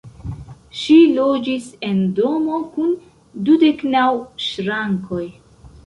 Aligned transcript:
Ŝi 0.79 0.95
loĝis 1.17 1.67
en 1.89 2.01
domo 2.21 2.57
kun 2.73 2.99
dudek 3.51 3.87
naŭ 3.93 4.11
ŝrankoj. 4.49 5.27